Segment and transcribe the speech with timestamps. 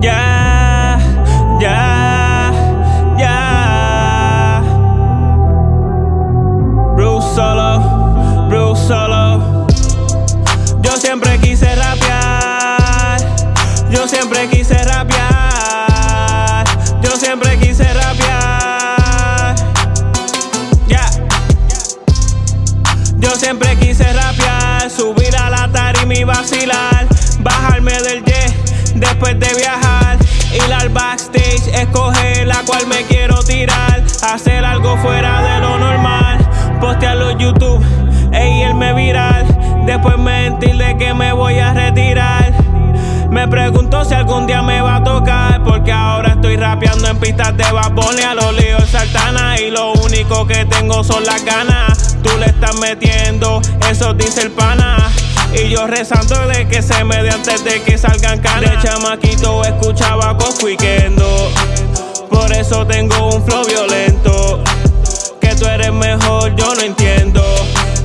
[0.00, 0.98] ya,
[1.60, 2.52] ya,
[3.18, 4.62] ya.
[6.94, 7.80] Bruce Solo,
[8.48, 9.66] Bruce Solo.
[10.82, 13.18] Yo siempre quise rapear.
[13.90, 16.64] Yo siempre quise rapear.
[17.02, 19.56] Yo siempre quise rapear.
[20.86, 21.10] Ya.
[21.10, 21.10] Yeah.
[23.18, 24.53] Yo siempre quise rapear
[24.94, 27.06] subir a la tarima y vacilar,
[27.40, 28.54] bajarme del jet
[28.94, 30.18] después de viajar,
[30.52, 36.48] ir al backstage, escoger la cual me quiero tirar, hacer algo fuera de lo normal,
[36.80, 37.84] postearlo en YouTube
[38.32, 39.46] e irme viral,
[39.84, 42.52] después mentir de que me voy a retirar.
[43.30, 47.56] Me pregunto si algún día me va a tocar, porque ahora estoy rapeando en pistas
[47.56, 52.13] de Babone a los líos Saltana y lo único que tengo son las ganas.
[52.24, 54.96] Tú le estás metiendo, eso dice el pana.
[55.52, 58.70] Y yo rezando de que se me dé antes de que salgan canas.
[58.70, 61.52] De chamaquito escuchaba con Weekendo.
[62.30, 64.64] Por eso tengo un flow violento.
[65.40, 67.42] Que tú eres mejor, yo no entiendo.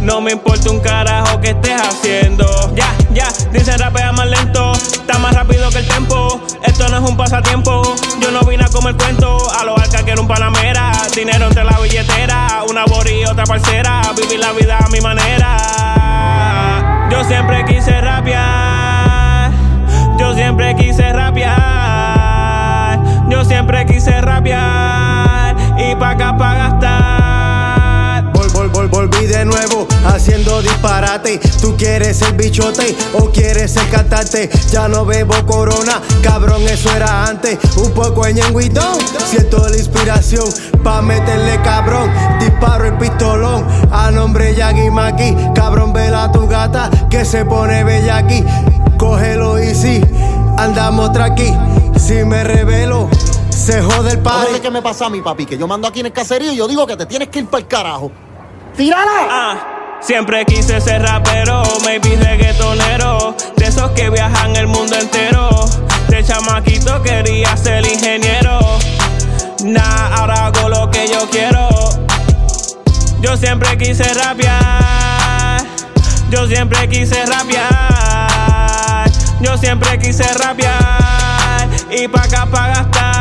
[0.02, 2.46] No me importa un carajo que estés haciendo.
[2.76, 4.74] Ya, ya, dice rapea más lento.
[4.74, 6.42] Está más rápido que el tiempo.
[6.64, 7.96] Esto no es un pasatiempo.
[8.22, 9.50] Yo no vine a comer cuento.
[9.58, 10.92] A lo alca quiero un panamera.
[11.16, 12.39] Dinero entre la billetera.
[12.80, 14.02] Una bori y otra parcera.
[14.16, 15.58] Vivir la vida a mi manera.
[17.12, 19.52] Yo siempre quise rapear.
[20.18, 21.59] Yo siempre quise rapear.
[30.06, 31.40] Haciendo disparate.
[31.62, 34.50] Tú quieres ser bichote o quieres ser cantante.
[34.72, 37.58] Ya no bebo corona, cabrón, eso era antes.
[37.78, 38.98] Un poco en ñenguitón,
[39.30, 40.46] siento la inspiración
[40.84, 42.12] pa' meterle cabrón.
[42.40, 45.36] Disparo el pistolón a nombre Yagi Maki.
[45.56, 48.44] Cabrón, vela a tu gata que se pone bella aquí.
[48.98, 50.02] Cógelo easy,
[50.58, 51.54] andamos tranqui.
[51.98, 53.10] Si me revelo,
[53.50, 54.60] se jode el Oye, party.
[54.62, 55.46] ¿qué me pasa a mi papi?
[55.46, 57.46] Que yo mando aquí en el caserío y yo digo que te tienes que ir
[57.48, 58.12] para el carajo.
[58.76, 59.28] ¡Tírala!
[59.30, 59.58] Ah,
[60.02, 65.66] siempre quise ser rapero, maybe reggaetonero, de esos que viajan el mundo entero.
[66.08, 68.60] De chamaquito quería ser ingeniero.
[69.64, 71.70] Nah, ahora hago lo que yo quiero.
[73.22, 75.64] Yo siempre quise rapear.
[76.30, 79.10] Yo siempre quise rapear.
[79.42, 81.70] Yo siempre quise rapear.
[81.92, 83.19] Y pa' acá pa' gastar.